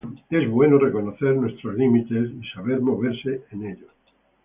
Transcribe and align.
Es 0.31 0.49
bueno 0.49 0.79
reconocer 0.79 1.35
nuestros 1.35 1.75
límites 1.75 2.31
y 2.31 2.43
saber 2.55 2.81
moverse 2.81 3.43
en 3.51 3.65
ellos. 3.65 3.91